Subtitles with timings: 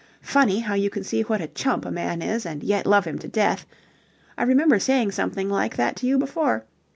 [0.23, 3.19] Funny how you can see what a chump a man is and yet love him
[3.19, 3.67] to death...
[4.35, 6.65] I remember saying something like that to you before...